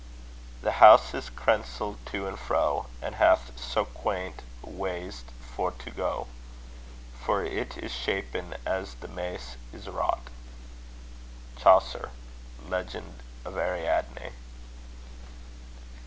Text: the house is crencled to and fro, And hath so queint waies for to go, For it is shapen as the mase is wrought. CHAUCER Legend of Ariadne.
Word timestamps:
the 0.63 0.71
house 0.81 1.13
is 1.13 1.29
crencled 1.29 2.03
to 2.07 2.25
and 2.25 2.39
fro, 2.39 2.87
And 3.03 3.13
hath 3.13 3.51
so 3.59 3.85
queint 3.85 4.41
waies 4.63 5.21
for 5.55 5.69
to 5.73 5.91
go, 5.91 6.25
For 7.23 7.45
it 7.45 7.77
is 7.77 7.91
shapen 7.93 8.55
as 8.65 8.95
the 8.95 9.07
mase 9.07 9.57
is 9.71 9.87
wrought. 9.87 10.31
CHAUCER 11.57 12.09
Legend 12.67 13.19
of 13.45 13.55
Ariadne. 13.57 14.31